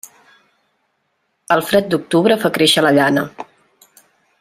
El 1.57 1.63
fred 1.67 1.91
d'octubre 1.93 2.41
fa 2.47 2.53
créixer 2.59 2.87
la 2.89 2.97
llana. 3.01 3.29